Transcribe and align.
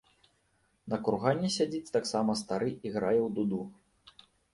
На 0.93 0.97
кургане 1.07 1.49
сядзіць 1.55 1.93
таксама 1.97 2.35
стары 2.41 2.71
і 2.71 2.87
грае 2.95 3.19
ў 3.19 3.29
дуду. 3.37 3.61